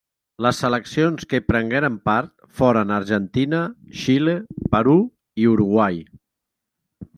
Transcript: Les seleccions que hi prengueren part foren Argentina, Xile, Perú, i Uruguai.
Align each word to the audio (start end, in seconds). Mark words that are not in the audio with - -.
Les 0.43 0.59
seleccions 0.61 1.27
que 1.33 1.39
hi 1.41 1.43
prengueren 1.49 1.99
part 2.09 2.31
foren 2.61 2.95
Argentina, 2.97 3.61
Xile, 4.05 4.35
Perú, 4.77 4.99
i 5.45 5.49
Uruguai. 5.55 6.03